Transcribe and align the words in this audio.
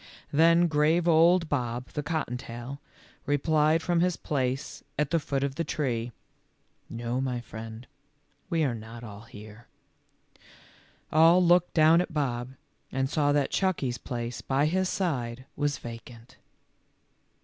Then 0.33 0.65
grave 0.65 1.07
old 1.07 1.47
Bob, 1.47 1.89
the 1.89 2.01
cottontail, 2.01 2.79
replied 3.27 3.83
from 3.83 3.99
his 3.99 4.17
place 4.17 4.83
at 4.97 5.11
the 5.11 5.19
foot 5.19 5.43
of 5.43 5.53
the 5.53 5.63
tree," 5.63 6.11
No, 6.89 7.21
my 7.21 7.39
friend, 7.39 7.85
we 8.49 8.63
are 8.63 8.73
not 8.73 9.03
all 9.03 9.21
here." 9.25 9.67
All 11.11 11.45
looked 11.45 11.75
down 11.75 12.01
at 12.01 12.15
Bob, 12.15 12.55
and 12.91 13.11
saw 13.11 13.31
that 13.33 13.51
Chucky 13.51 13.91
's 13.91 13.99
place 13.99 14.41
by 14.41 14.65
his 14.65 14.89
side 14.89 15.45
was 15.55 15.77
vacant. 15.77 16.35